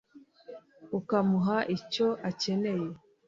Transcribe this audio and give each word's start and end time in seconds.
ukamuha 0.99 1.57
icyo 1.75 2.07
akeneye 2.29 2.87